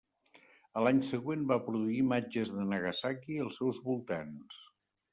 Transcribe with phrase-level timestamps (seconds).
[0.79, 4.63] A l'any següent va produir imatges de Nagasaki i els seus voltants.